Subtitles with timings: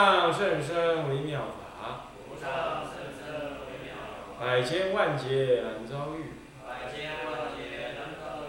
[0.00, 3.20] 上甚深微妙法，无上甚深
[3.60, 3.92] 微妙
[4.38, 6.40] 法，百千万劫难遭遇。
[6.66, 8.44] 百千万劫难遭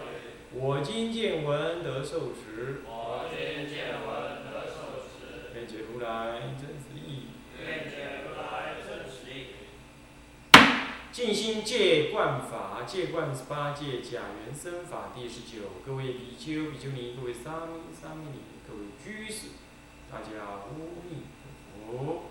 [0.54, 7.28] 我今见闻得受持，我今见闻得受持，愿解如来真实义。
[7.60, 9.52] 愿解如来真实义。
[11.12, 15.68] 尽心戒观法，戒观十八戒假缘生法第十九。
[15.84, 19.48] 各位比丘、比丘尼，各位沙弥、沙弥尼，各位居士，
[20.10, 21.41] 大家阿弥陀
[21.86, 22.24] 佛。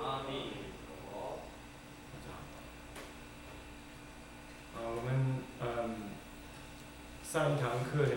[0.00, 0.50] 阿弥
[0.86, 1.40] 陀佛。
[4.74, 5.08] 啊，我们
[5.60, 6.10] 嗯，
[7.22, 8.16] 上一堂课呢，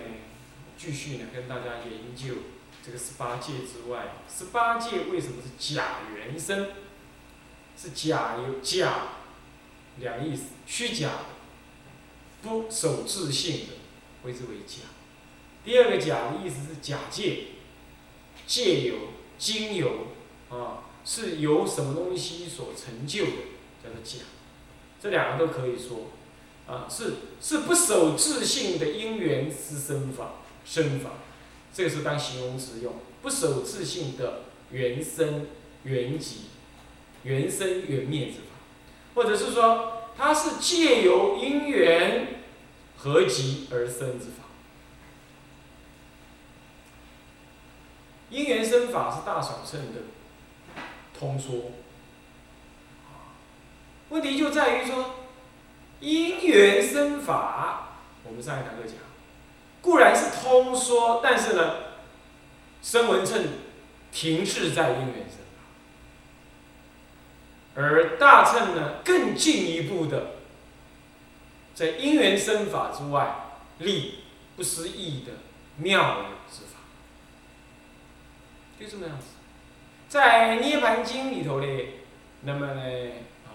[0.78, 2.36] 继续呢跟大家研究
[2.84, 6.70] 这个十八戒之外，十八戒为什么是假原生？
[7.80, 9.10] 是假有假
[10.00, 11.26] 两意思，虚假的，
[12.42, 13.74] 不守自性的，
[14.24, 14.88] 谓之为假。
[15.64, 17.50] 第二个假的意思是假借，
[18.48, 18.96] 借有、
[19.38, 20.08] 经由
[20.50, 23.32] 啊，是由什么东西所成就的，
[23.84, 24.26] 叫做假。
[25.02, 26.08] 这两个都可以说。
[26.68, 31.12] 啊，是是不守自性的因缘之生法，生法，
[31.74, 32.94] 这个是当形容词用。
[33.22, 35.48] 不守自性的原生、
[35.84, 36.48] 原极、
[37.24, 38.58] 原生、原灭之法，
[39.16, 42.42] 或者是说，它是借由因缘
[42.98, 44.44] 合集而生之法。
[48.30, 50.02] 因缘生法是大小乘的
[51.20, 51.72] 通说，
[54.10, 55.16] 问题就在于说。
[56.00, 57.88] 因缘生法，
[58.24, 58.94] 我们上一堂课讲，
[59.82, 61.76] 固然是通说，但是呢，
[62.84, 63.48] 声闻乘
[64.12, 65.40] 停滞在因缘生，
[67.74, 70.34] 而大乘呢更进一步的，
[71.74, 74.20] 在因缘生法之外立
[74.56, 75.32] 不思议的
[75.78, 76.78] 妙之法，
[78.80, 79.26] 就这么样子，
[80.10, 81.68] 在涅盘经里头呢，
[82.42, 82.82] 那么呢。
[83.46, 83.52] 啊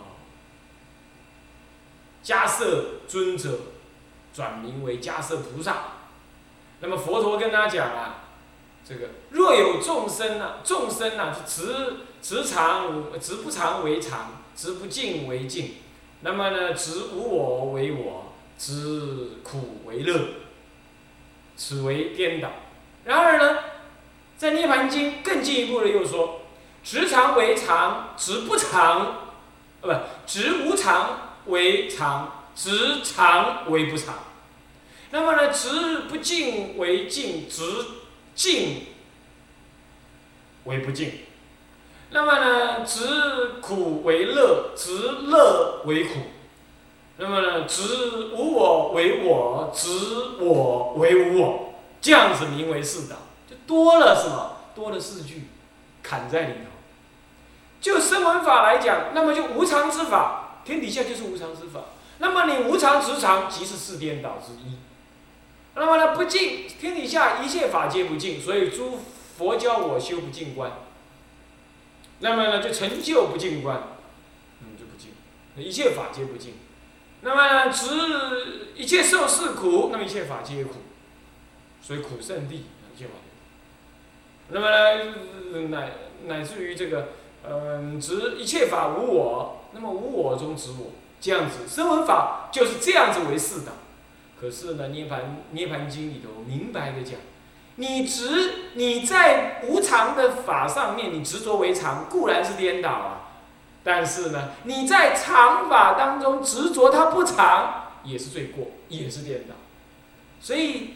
[2.25, 3.59] 迦摄尊者
[4.33, 5.87] 转名为迦摄菩萨，
[6.79, 8.27] 那么佛陀跟他讲啊，
[8.85, 15.75] 这个若有众生啊，众生啊，执执常执不常为常，执不净为净，
[16.21, 20.21] 那么呢，执无我为我，执苦为乐，
[21.57, 22.51] 此为颠倒。
[23.05, 23.65] 然而呢，
[24.39, 26.42] 在涅盘经更进一步的又说，
[26.83, 29.17] 执常为常，执不常，
[29.81, 31.19] 呃不，执无常。
[31.47, 34.15] 为常，执常为不常。
[35.11, 37.65] 那么呢，执不净为净，执
[38.33, 38.87] 净
[40.63, 41.15] 为不净。
[42.11, 44.93] 那么呢，执苦为乐，执
[45.27, 46.21] 乐为苦。
[47.17, 47.83] 那么呢，执
[48.33, 49.89] 无我为我，执
[50.39, 51.75] 我为无我。
[52.01, 53.17] 这样子名为四道，
[53.51, 54.59] 就多了什么？
[54.77, 55.49] 多了四句，
[56.03, 56.71] 砍在里头。
[57.81, 60.61] 就声闻法来讲，那么就无常之法。
[60.65, 61.81] 天底下就是无常之法，
[62.19, 64.79] 那么你无常执常，即是四颠倒之一。
[65.75, 69.01] 那么呢，不净，天底下一切法皆不净，所以诸
[69.37, 70.71] 佛教我修不净观。
[72.21, 73.83] 那么呢，就成就不净观，
[74.61, 75.11] 嗯，就不净，
[75.57, 76.55] 一切法皆不净。
[77.23, 80.75] 那么，执一切受是苦，那么一切法皆苦，
[81.83, 83.15] 所以苦圣地一切法。
[84.53, 85.93] 那么呢，乃
[86.27, 87.09] 乃至于这个，
[87.49, 89.59] 嗯，执一切法无我。
[89.75, 93.75] 那么无我中执我，这样子声闻法就是这样子为四党。
[94.39, 97.15] 可是呢，涅盘涅盘经里头明白的讲，
[97.77, 103.31] 你执你在无常的法上面，你执着为常，固然是颠倒啊。
[103.83, 109.55] 但是呢，你在常法当中执着它不常，也是罪过，也是颠倒。
[110.41, 110.95] 所以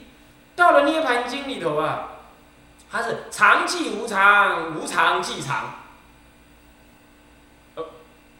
[0.54, 2.15] 到了涅盘经里头啊，
[2.90, 5.74] 它是常即无常，无常即常。
[7.74, 7.84] 哦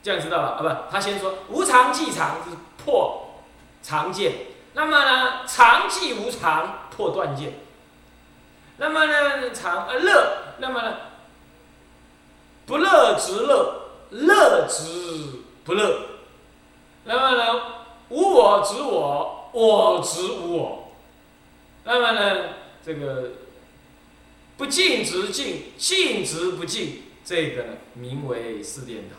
[0.03, 0.63] 这样知道了啊？
[0.63, 3.43] 不，他先说无常即常是破
[3.83, 4.33] 常见，
[4.75, 7.55] 那么呢，常即无常破断见。
[8.77, 10.97] 那么呢，常呃乐，那么呢，
[12.67, 16.01] 不乐执乐，乐执不乐。
[17.05, 17.63] 那么呢，
[18.11, 20.93] 无我执我，我执无我。
[21.85, 22.45] 那么呢，
[22.85, 23.31] 这个
[24.57, 29.17] 不净执净，净执不净，这个呢，名为四颠倒。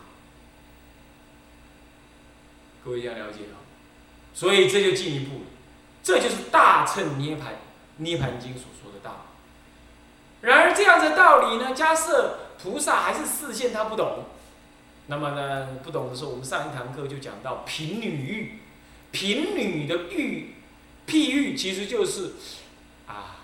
[2.84, 3.62] 各位要了解啊，
[4.34, 5.44] 所以这就进一步了，
[6.02, 7.56] 这就是大乘涅盘
[7.98, 10.48] 涅盘经所说的道理。
[10.48, 14.24] 然而这样的道理呢，假设菩萨还是视线他不懂。
[15.10, 18.58] 那么呢，不懂的时候，我们上一堂课就讲到贫女喻，
[19.10, 20.54] 贫女的喻，
[21.06, 22.32] 譬喻其实就是
[23.06, 23.36] 啊，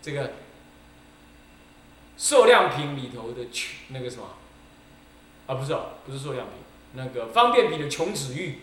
[0.00, 0.32] 这个
[2.20, 4.24] 受量品里头的穷那个什么？
[5.46, 6.56] 啊，不是哦，不是受量品，
[6.92, 8.58] 那个方便品的穷子玉，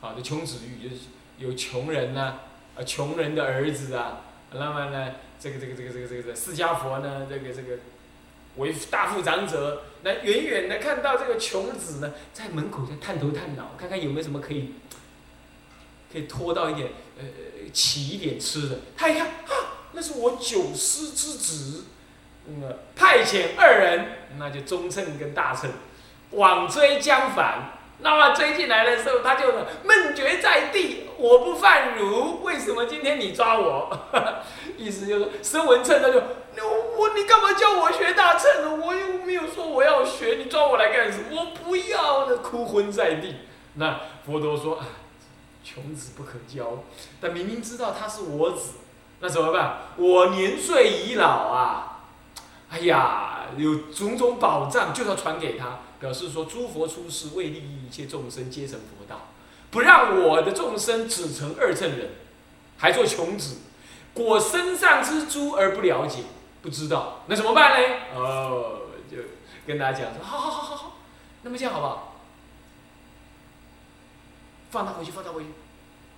[0.00, 1.02] 好，的穷子玉就是
[1.38, 2.40] 有穷人呐、
[2.76, 7.78] 啊，穷人的儿子啊，那么呢，这个这个这个这个这个释迦佛呢，这个这个
[8.56, 14.72] 为大富长者，那远远的看到这个穷子呢，在门口在探头探脑，看看有没有什么可以
[16.12, 17.24] 可以拖到一点呃
[17.72, 18.80] 起一点吃的。
[18.96, 21.84] 他一看，啊，那是我九师之子，
[22.46, 24.06] 那个派遣二人，
[24.38, 25.70] 那就中称跟大称
[26.30, 27.72] 往追将反。
[27.98, 33.90] 那么追进来的时候，他就闷绝在地，我不犯汝，为什么今天你抓我？
[34.76, 38.84] 意思就是声闻称他就，我我你干嘛叫我学大乘呢？
[38.84, 41.24] 我又没有说我要学，你抓我来干什么？
[41.30, 43.36] 我不要呢，哭昏在地。
[43.76, 44.86] 那佛陀说，啊，
[45.64, 46.84] 穷子不可教，
[47.18, 48.74] 但明明知道他是我子，
[49.20, 49.78] 那怎么办？
[49.96, 51.95] 我年岁已老啊，
[52.76, 55.78] 哎呀，有种种宝藏，就要传给他。
[55.98, 59.28] 表示说，诸佛出世为利益一切众生，皆成佛道，
[59.70, 62.10] 不让我的众生只成二乘人，
[62.76, 63.60] 还做穷子，
[64.12, 66.24] 果身上之珠而不了解，
[66.60, 67.96] 不知道，那怎么办呢？
[68.14, 68.80] 哦，
[69.10, 69.16] 就
[69.66, 70.98] 跟大家讲说，好好好好好，
[71.40, 72.16] 那么这样好不好？
[74.70, 75.48] 放他回去，放他回去。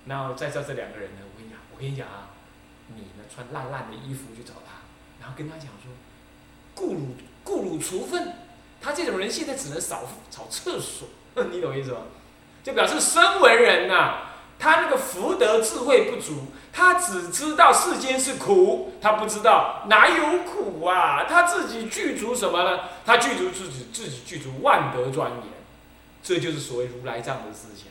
[0.07, 2.35] 然后在这这两个人呢，我跟你讲，我跟你讲啊，
[2.93, 4.83] 你呢穿烂烂的衣服去找他，
[5.21, 5.89] 然后跟他讲说，
[6.79, 6.99] 故汝
[7.43, 8.33] 故汝除粪。
[8.81, 11.09] 他这种人现在只能扫扫厕所，
[11.51, 11.97] 你懂意思吗？
[12.63, 14.19] 就表示身为人呐，
[14.57, 21.25] 他那个福德智慧不足，他只知道世间是苦，他不知道哪有苦啊？
[21.27, 22.79] 他自己具足什么呢？
[23.05, 25.43] 他具足自己自己具足万德庄严，
[26.23, 27.87] 这就是所谓如来藏的思想。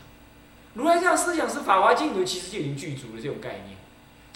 [0.75, 3.78] 如来藏思想是法华经里其实就已经具足了这种概念，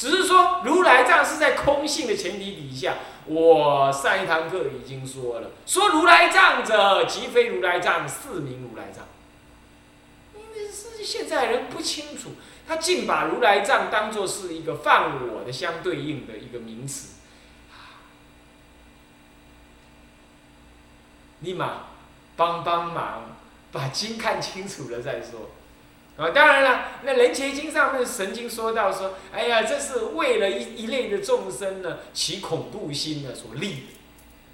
[0.02, 2.96] 只是说如来藏是在空性的前提底下。
[3.24, 9.04] 我上一堂课已经说了，说如来藏者，即非如来藏，是名如来藏。
[10.34, 12.30] 因为是现在人不清楚，
[12.66, 17.18] 他竟把如来藏当做是一个犯我的相对应的一个名词。
[21.42, 21.74] 立马
[22.34, 23.36] 帮帮忙，
[23.70, 25.50] 把经看清楚了再说。
[26.18, 33.82] 啊，当然了，那人前经上面神经说到说，哎呀，这是为了一一类的众生呢起恐怖心呢所立的。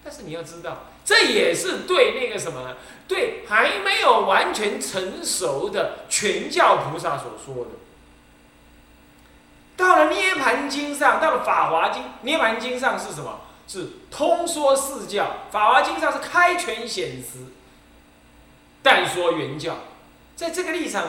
[0.05, 2.77] 但是你要知道，这也是对那个什么，
[3.09, 7.71] 对还没有完全成熟的全教菩萨所说的。
[9.77, 13.41] 到了涅盘经上，到了法华经，涅盘经上是什么？
[13.67, 17.41] 是通说四教，法华经上是开权显实，
[18.81, 19.77] 但说原教，
[20.37, 21.05] 在这个立场。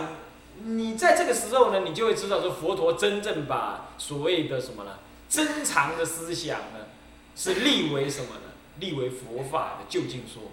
[0.64, 6.88] 你在这个时候呢，你就会知道说佛陀真正把所谓的什么呢，珍藏的思想呢，
[7.36, 8.42] 是立为什么呢？
[8.80, 10.44] 立为佛法的究竟说。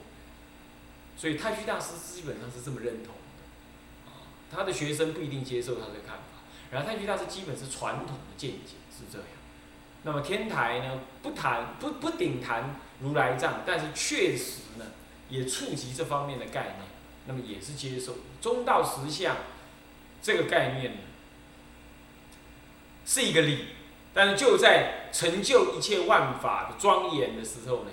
[1.16, 9.26] 所以太虚大师基本上是这么认同的，啊，他的学生不一定接受他的看法，然后太虚大师基本是传统的见解是这样。
[10.02, 14.85] 那么天台呢，不谈不不顶谈如来藏，但是确实呢，
[15.30, 16.76] 也触及这方面的概念，
[17.26, 19.35] 那么也是接受中道实相。
[20.23, 20.99] 这个概念呢，
[23.04, 23.66] 是一个理，
[24.12, 27.90] 但是就在成就一切万法的庄严的时候呢，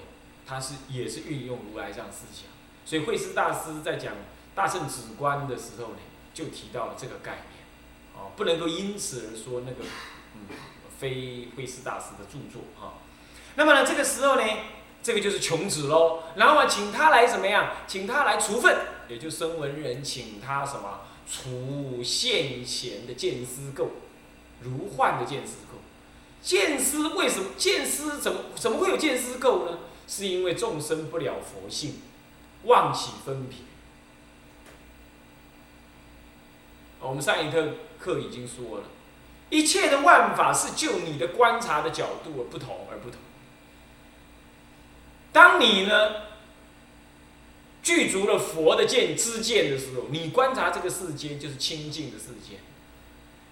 [0.48, 2.46] 它是也是运用如来藏思想。
[2.86, 4.13] 所以慧思大师在讲
[4.56, 6.00] 大圣止观的时候呢，
[6.34, 7.63] 就提到了这个概念，
[8.15, 9.84] 哦，不能够因此而说那个
[10.36, 10.56] 嗯
[11.00, 13.00] 非慧思大师的著作啊。
[13.56, 14.44] 那么呢，这个时候呢，
[15.01, 17.72] 这个就是穷子喽，然后啊，请他来怎么样？
[17.88, 18.77] 请他来除粪，
[19.08, 21.01] 也就声闻人请他什么？
[21.30, 23.88] 除现前的见思垢，
[24.62, 25.77] 如幻的见思垢。
[26.42, 29.80] 见思为什么见思怎么怎么会有见思垢呢？
[30.08, 32.01] 是因为众生不了佛性，
[32.65, 33.60] 妄起分别。
[37.00, 38.84] 我们上一课课已经说了，
[39.50, 43.20] 一切的万法是就你的观察的角度而不同而不同。
[45.32, 46.33] 当你呢？
[47.84, 52.60] 具足了佛的见知见的时候，你观察这个世间就是清净的世间，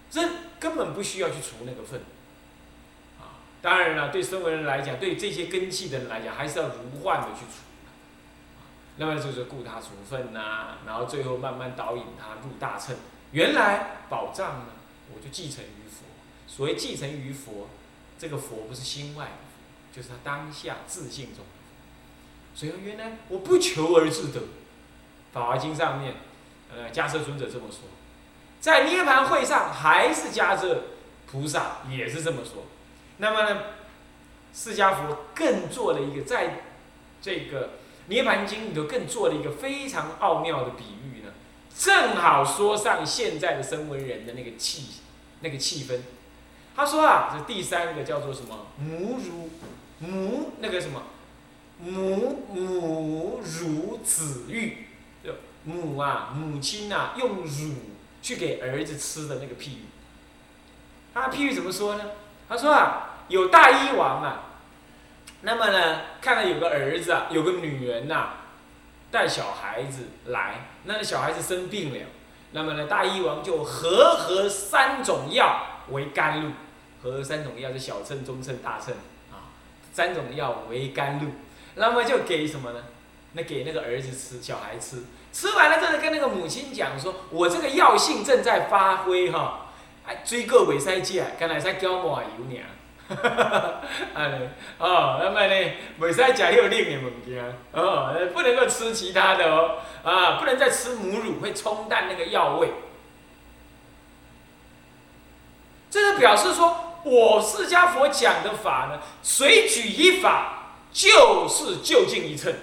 [0.09, 0.21] 这
[0.57, 2.01] 根本不需要去除那个粪。
[3.19, 7.57] 啊，当然了，对生为人来讲，对这些根器的人来讲，还是要如幻的去除。
[8.97, 12.95] 那么就是故他除粪呐，然后最后慢慢导引他入大乘。
[13.31, 14.65] 原来宝藏呢，
[15.13, 16.05] 我就继承于佛。
[16.47, 17.67] 所谓继承于佛，
[18.17, 21.43] 这个佛不是心外的佛，就是他当下自信中。
[22.53, 24.39] 所以原来我不求而自得，
[25.31, 26.15] 《法华经》上面，
[26.70, 27.79] 呃，迦摄尊者这么说，
[28.60, 30.84] 在涅盘会上还是迦摄
[31.31, 32.65] 菩萨也是这么说。
[33.17, 33.62] 那么呢，
[34.53, 36.63] 释迦佛更做了一个在
[37.22, 37.67] 这个
[38.08, 41.31] 《涅盘经》里头更做了一个非常奥妙的比喻呢，
[41.75, 44.88] 正好说上现在的声闻人的那个气
[45.39, 46.00] 那个气氛。
[46.75, 48.67] 他说啊，这第三个叫做什么？
[48.77, 49.50] 母乳
[50.00, 51.03] 母那个什么？
[51.83, 54.85] 母母乳子育，
[55.23, 55.33] 就
[55.63, 57.73] 母啊，母亲啊，用乳
[58.21, 59.85] 去给儿子吃的那个譬喻。
[61.13, 62.03] 他譬喻怎么说呢？
[62.47, 64.43] 他说啊，有大医王啊，
[65.41, 68.29] 那么呢，看到有个儿子啊，有个女人呐，
[69.09, 72.05] 带小孩子来，那个小孩子生病了，
[72.51, 76.51] 那么呢，大医王就合合三种药为甘露，
[77.01, 78.93] 合三种药是小秤、中秤、大秤
[79.31, 79.50] 啊，
[79.91, 81.31] 三种药为甘露。
[81.75, 82.79] 那么就给什么呢？
[83.33, 85.03] 那给那个儿子吃，小孩吃。
[85.31, 89.67] 吃完了之后，跟那个母亲讲说：“我这个药性正在发挥哈，
[90.05, 92.65] 哎，追个尾塞戒，刚才在教我油娘。
[94.13, 102.69] 哎， 哦，那么呢，尾塞甲又另的物件，哦，不能够吃其他的哦，啊，不能再吃母乳，会冲淡那个药味。
[105.89, 110.57] 这个表示说，我释迦佛讲的法呢，随举一法。
[110.91, 112.53] 就是就近一称，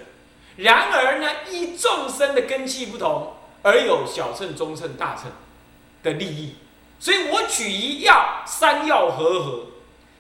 [0.57, 5.31] 然而呢，依众生的根器不同，而有小乘、中乘、大乘
[6.03, 6.57] 的利益，
[7.01, 9.67] 所以我举一药，三药合合，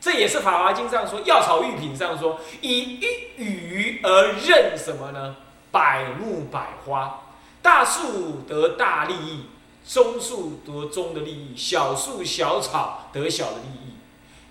[0.01, 5.37] 这也是《法华经》上说，《药草御品》上说，以一语而任什么呢？
[5.71, 7.25] 百木百花，
[7.61, 9.45] 大树得大利益，
[9.87, 13.93] 中树得中的利益，小树小草得小的利益。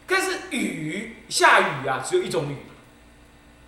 [0.06, 2.56] 但是雨下雨啊，只有一种雨。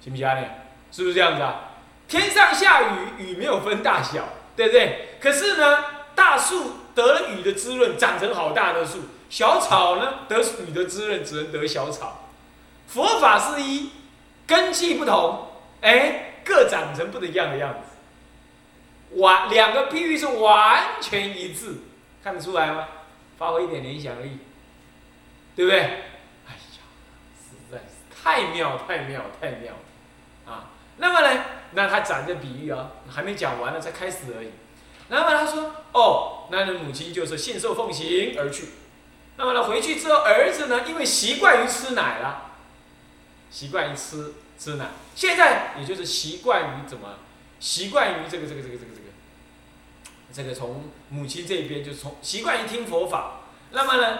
[0.02, 0.44] 行不行呢？
[0.92, 1.72] 是不是这样子啊？
[2.08, 5.10] 天上下雨，雨没有分大小，对不对？
[5.20, 5.84] 可是呢，
[6.16, 12.30] 大树得了雨的滋润，长成好大的树；小草呢，得雨的滋润，只能得小草。
[12.88, 13.92] 佛法是一，
[14.48, 15.50] 根气不同，
[15.82, 19.18] 哎，各长成不一样的样子。
[19.20, 21.76] 完，两个譬喻是完全一致，
[22.24, 22.88] 看得出来吗？
[23.38, 24.40] 发挥一点联想力，
[25.56, 25.80] 对不对？
[25.80, 26.82] 哎呀，
[27.40, 29.74] 实在是太妙，太妙，太妙！
[31.00, 31.44] 那么呢？
[31.72, 34.50] 那他讲这比喻啊，还没讲完呢，才开始而已。
[35.08, 38.70] 那么他说：“哦，那你母亲就是信受奉行而去。
[39.38, 42.52] 那么呢，回去之后，儿子呢，因为习惯于吃奶了，
[43.50, 47.16] 习惯于吃吃奶，现在也就是习惯于怎么？
[47.60, 49.10] 习惯于这个这个这个这个这个，
[50.34, 53.42] 这个从母亲这边就从习惯于听佛法。
[53.72, 54.20] 那么呢？”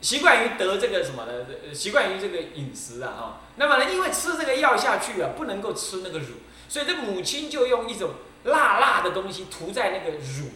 [0.00, 1.32] 习惯于得这个什么呢？
[1.74, 3.40] 习惯于这个饮食啊，哈。
[3.56, 6.36] 那么呢，因为吃这个药下去啊，不能够吃那个乳，
[6.68, 8.12] 所以这母亲就用一种
[8.44, 10.50] 辣辣的东西涂在那个乳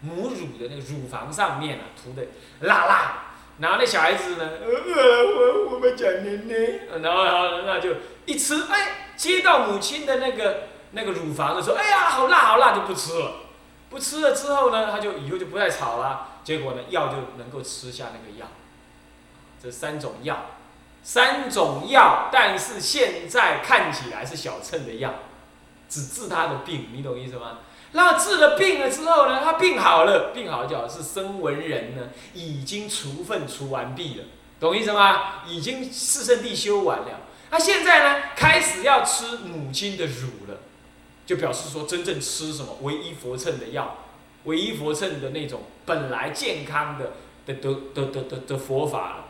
[0.00, 2.28] 母乳的那个乳房上面啊，涂的
[2.60, 3.20] 辣辣。
[3.58, 7.90] 然后那小孩子呢，呃，我我们讲奶奶，然后然后那就
[8.26, 13.32] 一吃，哎，接到母亲的那个那个乳房的时候，哎呀，好辣好辣，就不吃了。
[13.90, 16.40] 不吃了之后呢，他就以后就不再吵了。
[16.42, 18.46] 结果呢，药就能够吃下那个药。
[19.64, 20.44] 这三种药，
[21.02, 25.14] 三种药，但是现在看起来是小秤的药，
[25.88, 27.60] 只治他的病，你懂意思吗？
[27.92, 34.24] 那治了病了之后呢，他病好了，病好就好，是生文人呢，已经除粪除完毕了，
[34.60, 35.44] 懂意思吗？
[35.46, 40.58] 已经四圣地修完了，他现在呢，开始要吃母亲的乳了，
[41.24, 43.96] 就表示说真正吃什么唯一佛称的药，
[44.44, 47.12] 唯一佛称的那种本来健康的
[47.46, 49.23] 的的的的的的佛法。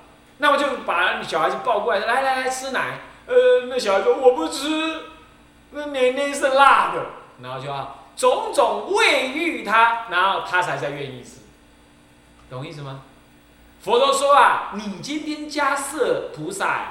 [0.44, 2.98] 那我就把小孩子抱过来，来来来吃奶。
[3.26, 5.04] 呃，那小孩说我不吃，
[5.70, 7.02] 那奶奶是辣的。
[7.42, 11.38] 然后就要种种喂育他，然后他才在愿意吃，
[12.50, 13.00] 懂意思吗？
[13.82, 16.88] 佛陀说啊，你今天迦摄菩萨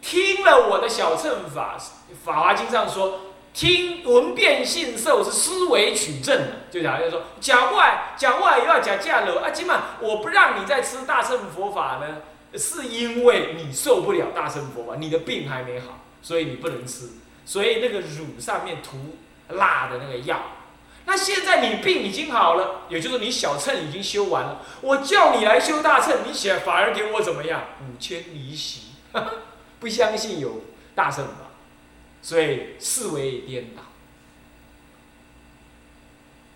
[0.00, 1.76] 听了我的小乘法，
[2.24, 3.18] 《法华经》上说，
[3.52, 12.18] 听闻变信受是思维取证的，就讲就说讲外讲外又要讲价了啊，今晚我不让你再吃大乘佛法呢。
[12.56, 17.08] 是因为你受不了大乘佛法，你的病还没好，所以你不能吃。
[17.44, 19.16] 所以那个乳上面涂
[19.48, 20.40] 辣的那个药，
[21.04, 27.64] 那现在你病已经好了，也就是你小乘已经修完了，我叫你来修大乘，你显反而给我怎么样？
[27.82, 28.92] 五千离席，
[29.78, 30.62] 不相信有
[30.94, 31.50] 大乘法，
[32.22, 33.82] 所以思维颠倒。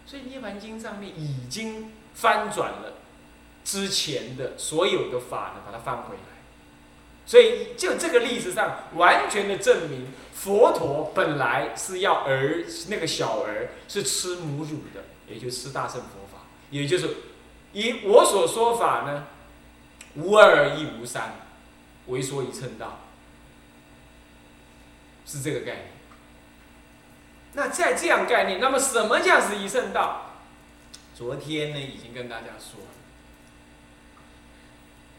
[0.07, 2.95] 所以《涅槃经》上面已经翻转了。
[3.69, 6.23] 之前的所有的法呢，把它放回来，
[7.27, 17.15] 所以就这个例子上，完全的证明佛陀本来是要儿那个小儿是吃母乳的，也就是吃大乘佛法，也就是
[17.75, 19.27] 以我所说法呢，
[20.15, 21.35] 无二亦无三，
[22.07, 23.01] 为说一乘道，
[25.27, 25.89] 是这个概念。
[27.53, 30.33] 那在这样概念，那么什么叫是一圣道？
[31.15, 32.98] 昨天呢，已经跟大家说了。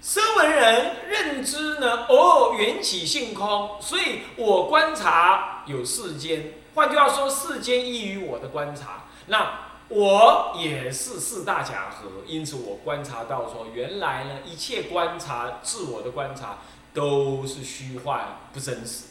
[0.02, 6.54] 声闻人认知呢，哦，缘起性空，所以我观察有世间。
[6.74, 16.60] 换句话说，世间异于我的观察，那我也是四大假合，因此我观察到说，原来呢，一切观察自我的观察
[16.94, 19.04] 都是虚幻不真实，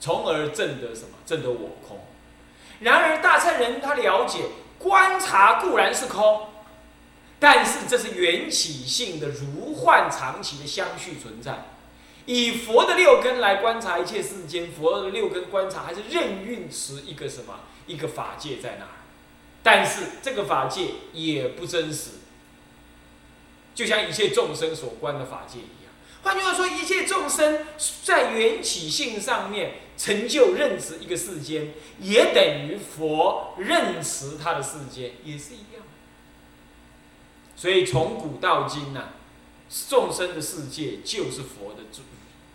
[0.00, 1.18] 从而证得什么？
[1.24, 2.00] 证得我空。
[2.80, 6.48] 然而大乘人他了解，观察固然是空。
[7.38, 11.66] 但是这是缘起性的如幻长期的相续存在，
[12.24, 18.96] 以佛的六根来观察一切世间，佛的六根观察还是任运持一个什么一个法界在哪儿？
[19.62, 22.10] 但是这个法界也不真实，
[23.74, 25.92] 就像一切众生所观的法界一样。
[26.22, 27.66] 换句话说，一切众生
[28.02, 35.84] 在缘起性上面成就认识一个世间，也等于佛认识他的世间，也是一样。
[37.56, 39.08] 所以从古到今呐，
[39.88, 42.04] 众生的世界就是佛的真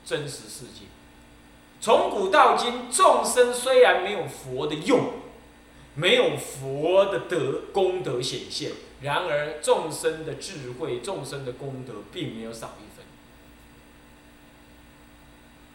[0.05, 0.85] 真实世界。
[1.81, 5.13] 从古到今，众生虽然没有佛的用，
[5.95, 13.03] 没有佛的德功德显现，然而众生的智慧、众生的功德并没有少一分。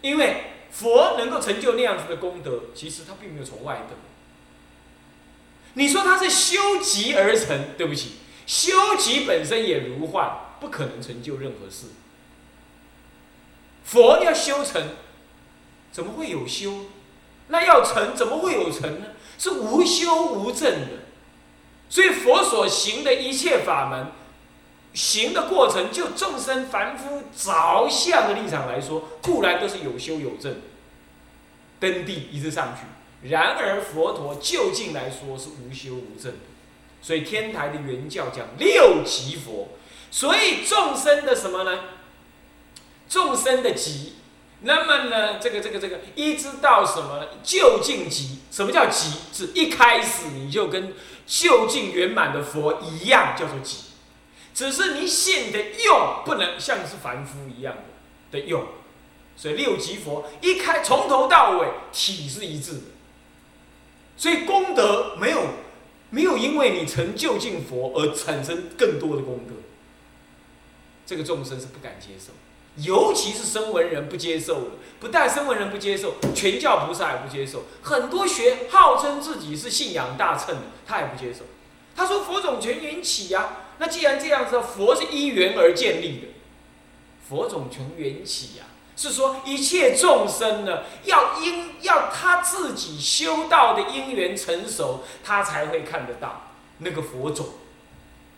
[0.02, 3.96] 因为佛能够成就那样子的功德，其实他并没有从外得。
[5.74, 8.12] 你说他是修集而成，对不起。
[8.46, 10.30] 修己本身也如幻，
[10.61, 11.88] 不可能成就任何事。
[13.85, 14.82] 佛要修成，
[15.92, 16.87] 怎么会有修？
[17.48, 19.06] 那要成，怎么会有成呢？
[19.38, 20.88] 是无修无证的。
[21.88, 24.06] 所以佛所行的一切法门，
[24.92, 30.56] 行的过程，就众生凡夫着相的立场来说，固然都是有修有证，
[31.78, 33.28] 登地一直上去。
[33.28, 36.56] 然而佛陀究竟来说是无修无证的。
[37.02, 39.68] 所以天台的原教讲六级佛，
[40.11, 41.85] 所以众生的什么呢？
[43.09, 44.14] 众生的极，
[44.62, 48.40] 那么呢，这个这个这个一直到什么究竟极？
[48.50, 49.11] 什么叫极？
[49.32, 50.94] 是一开始你就跟
[51.26, 53.85] 究竟圆满的佛一样，叫做极。
[54.52, 57.74] 只是你现的用不能像是凡夫一样
[58.32, 58.66] 的的用。
[59.37, 62.82] 所以六级佛一开从头到尾体是一致的，
[64.16, 65.42] 所以功德没有。
[66.11, 69.55] 没有因为你成就近佛而产生更多的功德，
[71.05, 72.33] 这个众生是不敢接受，
[72.83, 74.71] 尤其是声闻人不接受的。
[74.99, 77.64] 不但声闻人不接受，全教菩萨也不接受。
[77.83, 81.40] 很多学号称自己是信仰大乘的，他也不接受。
[81.95, 86.29] 他说佛种全缘起呀，那既然这样子，佛是依缘而建立的，
[87.29, 88.64] 佛种全缘起呀。
[88.96, 96.46] 是说一切众生呢，要因要他自己修道的因缘成熟，他才会看得到
[96.78, 97.46] 那个佛种，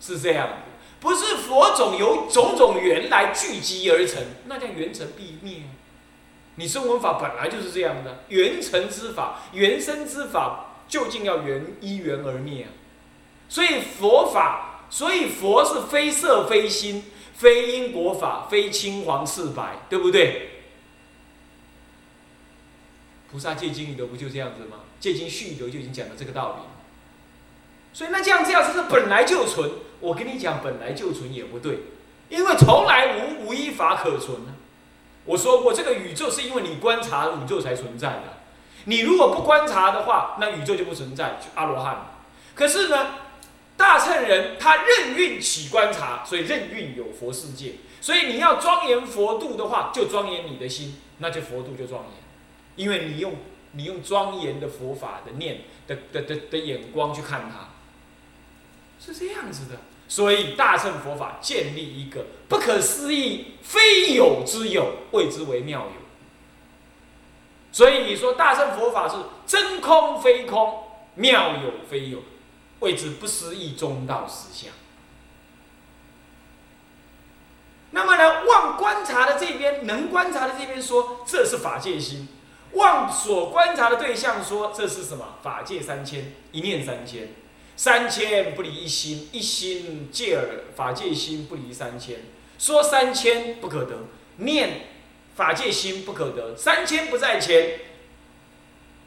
[0.01, 0.55] 是这样的，
[0.99, 5.61] 不是佛种由种种缘来聚集而成，那叫缘成必灭。
[6.55, 12.67] 你声闻法本来就是这样的，缘成之法、缘生之法，究竟要缘依缘而灭啊。
[13.47, 17.05] 所以佛法，所以佛是非色非心。
[17.39, 20.49] 非因果法，非青黄赤白，对不对？
[23.31, 24.79] 菩萨戒经里头不就这样子吗？
[24.99, 26.63] 戒经序里头就已经讲了这个道理。
[27.93, 29.71] 所以那这样这样子是本来就存，
[30.01, 31.79] 我跟你讲本来就存也不对，
[32.27, 34.55] 因为从来无无一法可存呢。
[35.23, 38.23] 我说过，这个宇宙是因为你观察宇宙才存在的。
[38.83, 42.07] 你如果不观察的话，那宇宙就不存在，就阿罗汉。
[42.53, 43.28] 可是呢？
[43.79, 47.75] 大乘人他任运起观察，所以任运有佛世界。
[48.01, 52.13] 所以你要庄严佛度的话，就庄严你的心，那就佛度就庄严。
[52.75, 53.35] 因为你用
[53.71, 57.69] 你用庄严的佛法的念的的的的眼光去看它，
[58.99, 59.79] 是这样子的。
[60.09, 66.01] 所以大乘佛法建立一个不可思议非有之有，谓之为妙有。
[67.71, 69.15] 所以你说大乘佛法是
[69.47, 70.83] 真空非空，
[71.15, 72.19] 妙有非有。
[72.79, 74.73] 谓之不思议中道实相。
[77.91, 82.27] 那么呢，望观察的这边，能观察的这边说这是法界心；
[82.73, 85.39] 望所观察的对象说这是什么？
[85.41, 87.29] 法界三千，一念三千，
[87.75, 92.19] 三千不离一心，一心借耳法界心不离三千。
[92.59, 94.03] 说三千不可得，
[94.37, 94.81] 念
[95.35, 97.79] 法界心不可得，三千不在前。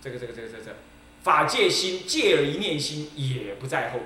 [0.02, 0.76] 这个这个这个这个，
[1.22, 4.00] 法界心借而一念心也不在后。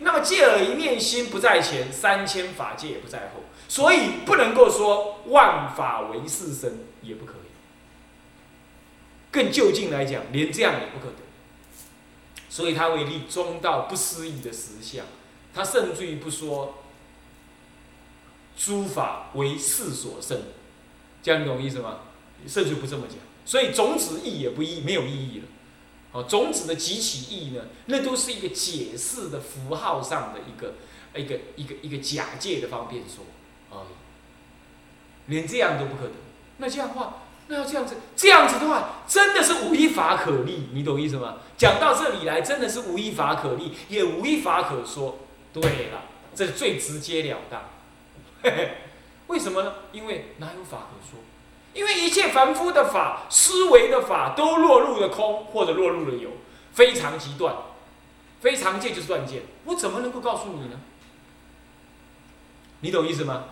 [0.00, 7.36] 那么借而一念心不在前，三千法界也不在后，所以不能够说万法为四身，也不可以。
[9.30, 11.18] 更就近来讲，连这样也不可得。
[12.48, 15.06] 所以他为立中道不思议的实相，
[15.54, 16.82] 他甚至于不说
[18.56, 20.42] 诸法为四所生，
[21.22, 22.00] 这样你懂意思吗？
[22.46, 23.16] 甚至不这么讲。
[23.44, 25.44] 所以种子义也不义，没有意义了。
[26.12, 30.74] 哦，种子的集起义呢，那都是一个解释的符号上的一个
[31.14, 33.24] 一个一个一个假借的方便说
[33.70, 33.88] 而已。
[35.26, 36.12] 连这样都不可得，
[36.58, 37.16] 那这样的话。
[37.48, 41.38] 那要这样子，这样子的话，真的是无一法可立，你懂意思吗？
[41.58, 45.18] 讲到这里来，真的是无一法可立，也无一法可说。
[45.52, 47.64] 对了，这最直截了当。
[49.26, 49.74] 为什么呢？
[49.90, 51.18] 因为哪有法可说？
[51.74, 56.30] 因为一切凡夫的法、思维的法，都落入了空，或者落入了有，
[56.72, 57.54] 非常极断，
[58.40, 59.42] 非常界就是断见。
[59.64, 60.80] 我怎么能够告诉你呢？
[62.80, 63.44] 你懂意思吗？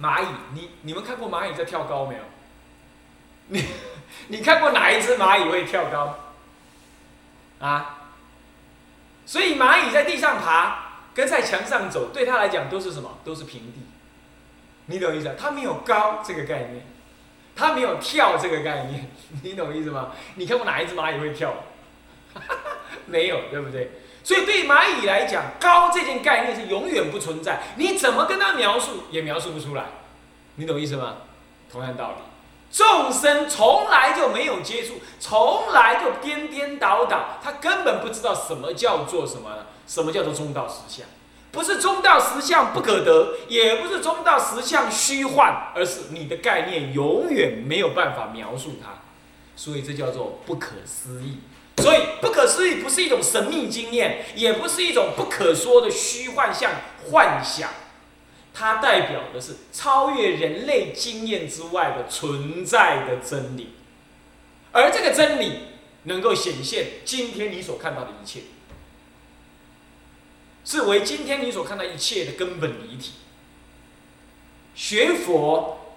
[0.00, 2.20] 蚂蚁，你你们看过蚂蚁在跳高没有？
[3.48, 3.64] 你
[4.28, 6.18] 你看过哪一只蚂蚁会跳高？
[7.58, 7.94] 啊？
[9.26, 13.18] 所以蚂蚁在地上爬，跟在墙上走，对它来讲都是什么？
[13.24, 13.80] 都是平地。
[14.86, 15.34] 你懂意思？
[15.38, 16.86] 它没有高这个概念，
[17.58, 19.10] 它没有跳这个概念，
[19.42, 20.12] 你懂我意思吗？
[20.36, 21.52] 你看过哪一只蚂蚁会跳？
[23.06, 23.90] 没有，对不对？
[24.22, 29.84] 所以对蚂蚁来讲，高这件概念是永远不存在，你怎么跟它描述也描述不出来，
[30.54, 31.16] 你懂我意思吗？
[31.72, 32.14] 同样道理。
[32.70, 39.48] 众生从来就没有接触，从来就颠颠倒倒，他根本不知道什么叫做什么，
[39.86, 41.06] 什么叫做中道实相，
[41.50, 49.02] 不是中道实相不可得，也不是中道实相虚幻，而是你的概念永远没有办法描述它，
[49.56, 51.38] 所以这叫做不可思议。
[51.78, 56.72] 所以不可思议不是一种神秘经验，也不是一种不可说的虚幻像
[57.10, 57.70] 幻想。
[58.52, 63.74] 它代表的是超越人类经验之外的存在的真理，
[64.72, 65.60] 而这个真理
[66.02, 68.40] 能够显现今天你所看到的一切，
[70.68, 73.14] 是为今天你所看到一切的根本离体。
[74.74, 75.96] 学佛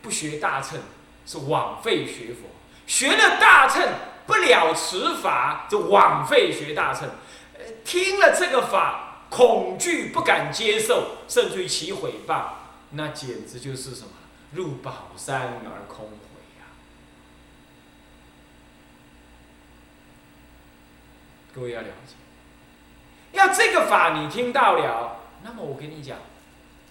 [0.00, 0.80] 不学大乘
[1.26, 2.48] 是枉费学佛，
[2.86, 3.86] 学了大乘
[4.26, 7.10] 不了此法就枉费学大乘。
[7.84, 9.02] 听了这个法。
[9.28, 12.44] 恐惧不敢接受，甚至于起毁谤，
[12.90, 14.10] 那简直就是什么？
[14.52, 16.14] 入宝山而空回
[16.60, 16.66] 呀！
[21.52, 22.14] 各位要了解，
[23.48, 26.18] 这个法你听到了，那么我跟你讲，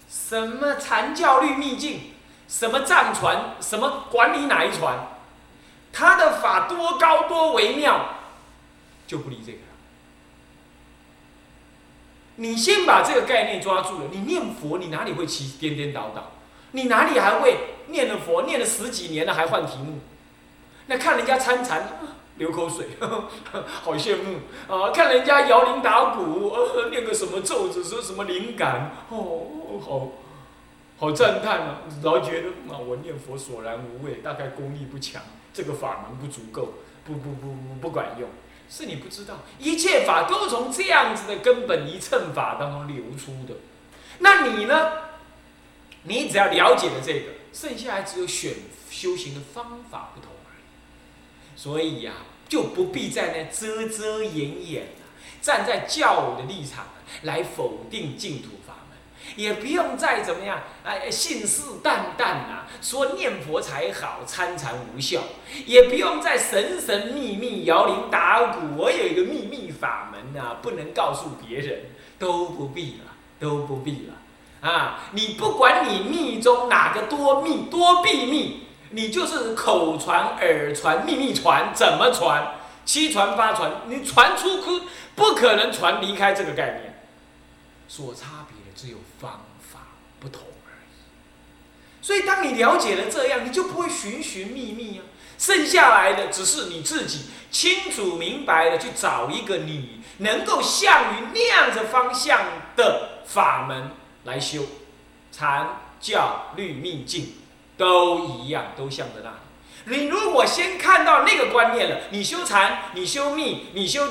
[0.08, 2.12] 什么禅教律秘境，
[2.48, 5.08] 什么藏传，什么管理哪一传，
[5.92, 8.14] 他的法多高多微妙，
[9.06, 9.58] 就不理这个。
[12.36, 16.32] 你先把这个概念抓住了，你念佛，你哪里会起颠颠倒倒？
[16.72, 20.00] 你哪里还会念了佛，念了十几年了还换题目？
[20.86, 21.98] 那看人家参禅
[22.36, 24.38] 流口水， 好羡慕
[24.72, 24.90] 啊！
[24.90, 26.52] 看人家摇铃打鼓，
[26.90, 30.08] 念个什么咒子，说什么灵感，哦，好，
[30.98, 31.80] 好赞叹啊！
[32.02, 35.22] 老觉得啊，我念佛索然无味，大概功力不强，
[35.52, 38.28] 这个法门不足够，不不不不不管用。
[38.68, 43.54] 是你不知道，一切法都从这样子的根本一乘法当中流出的。
[44.18, 44.90] 那你呢？
[46.08, 48.52] 你只要了解了这个，剩下来只有选
[48.88, 50.30] 修行的方法不同。
[51.56, 52.12] 所以呀，
[52.48, 54.88] 就不必在那遮遮掩掩，
[55.40, 56.86] 站在教我的立场
[57.22, 58.96] 来否定净土法门。
[59.34, 65.20] 也不用再怎么样，哎，信誓旦旦啊，说念佛才好，参禅无效。
[65.64, 71.86] 也不用再神神秘秘摇铃打鼓，我有一个秘密法门啊，不能告诉别人，
[72.18, 74.14] 都不必了，都不必了。
[74.60, 82.54] 啊，你不管你密中哪个多密多秘密，你就是口传、耳传、秘密传，怎么传？
[82.84, 87.02] 七传八传，你传出去不可能传离开这个概念，
[87.88, 88.76] 所差别的。
[88.76, 89.80] 只有方法
[90.20, 95.02] 不同而已，所以当你了解了这样，你就不会寻寻觅觅啊。
[95.38, 102.40] 剩下来的只是你自己清楚明白的去找一个你能够向于那样子方向
[102.76, 103.90] 的法门
[104.24, 104.62] 来修，
[105.32, 107.32] 禅教律密境
[107.76, 109.98] 都一样，都向着那里。
[109.98, 114.06] 你如果先看到那个观念了，你修禅，你修密，你修。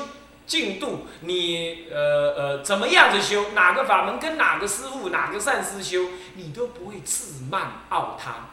[0.47, 1.99] 进度，你呃
[2.38, 3.49] 呃怎么样子修？
[3.56, 8.49] 哪个法门跟哪个师傅、哪个善师修，你都不会自慢傲他，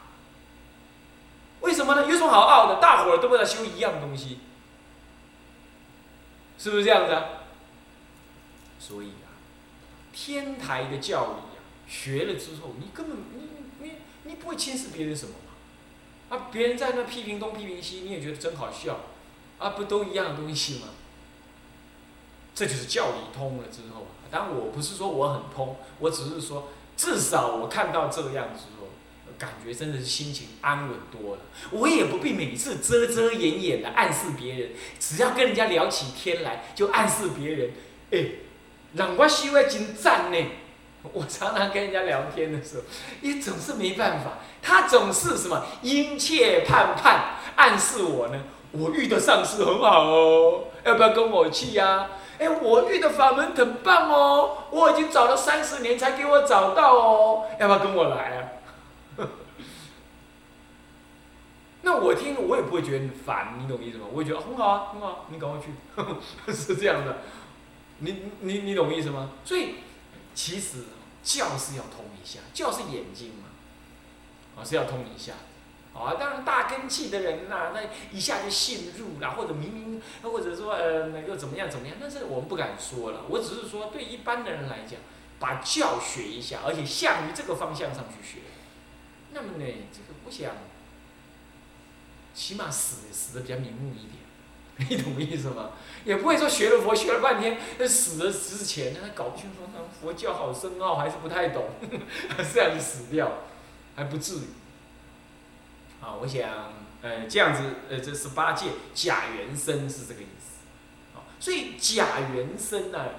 [1.61, 2.07] 为什么呢？
[2.07, 2.81] 有什么好傲的？
[2.81, 4.39] 大伙儿都在修一样东西，
[6.59, 7.25] 是不是这样子啊？
[8.79, 9.37] 所以啊，
[10.15, 13.51] 天台的教理啊，学了之后，你根本你
[14.33, 16.35] 你不会轻视别人什么嘛？
[16.35, 19.01] 啊，别人在那批评东批评西，你也觉得真好笑，
[19.59, 20.89] 啊，不都一样的东西吗？
[22.55, 28.89] 这就是教理通了之后，当然我不是说我很通，我只是说至少我看到这样之后，
[29.39, 31.43] 感觉真的是心情安稳多了。
[31.71, 37.71] 我也不必每次遮遮掩掩的暗示别人，只要跟人家聊起天来就暗示别人，
[38.11, 38.27] 哎，
[38.95, 40.39] 让我修的真赞呢。
[41.13, 42.83] 我常常跟人家聊天的时候，
[43.21, 52.09] 也总是没办法，他总是什么殷切盼盼暗示我呢，我遇的上司很好哦，要不要跟我去呀？
[52.39, 59.27] 哎，我遇的法门很棒哦，我已经找了三十年才给我找到哦，要不要跟我来啊？
[61.83, 64.07] 那我听了我也不会觉得很烦，你懂意思吗？
[64.13, 65.73] 我会觉得很好啊，很好，你赶快去，
[66.53, 67.19] 是这样的，
[67.99, 69.31] 你你你懂意思吗？
[69.45, 69.75] 所以
[70.35, 70.85] 其实
[71.23, 75.35] 教是要通一下，教是眼睛嘛，啊是要通一下。
[75.95, 83.25] 啊，当然大根气的人呐，那一下就陷入了，或者明明，或者说呃，那个怎么样怎么样，但是我们不敢说了。
[83.29, 84.99] 我只是说，对一般的人来讲，
[85.39, 88.41] 把教学一下，而且向于这个方向上去学，
[89.33, 90.55] 那么呢，这个我想，
[92.35, 94.22] 起码死死的比较瞑目一点，
[94.89, 95.71] 你懂意思吗？
[96.05, 99.59] 也不会说学了佛学了半天，那死了之前，他搞不清楚
[100.01, 101.71] 佛教好深奥，还是不太懂，
[102.53, 103.31] 这样子死掉，
[103.95, 104.43] 还不至于。
[106.01, 113.11] 啊，我想，呃，这样子，呃，这十八戒假原生是这个意思，啊，所以假原生呢，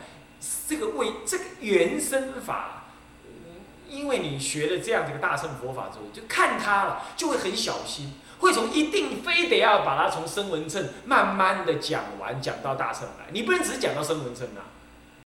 [0.67, 2.87] 这个为这个原生法，
[3.87, 14.72] 因为你学了这样这个大乘佛法之后，就看他了，就会很小心，会从一定非得要把它从声闻乘慢慢的讲完，讲到大乘来，你不能只是讲到声闻乘啊。